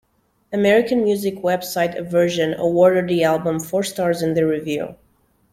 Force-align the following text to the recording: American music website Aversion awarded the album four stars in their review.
American 0.51 1.03
music 1.03 1.35
website 1.43 1.95
Aversion 1.95 2.55
awarded 2.55 3.07
the 3.07 3.23
album 3.23 3.59
four 3.59 3.83
stars 3.83 4.23
in 4.23 4.33
their 4.33 4.47
review. 4.47 4.95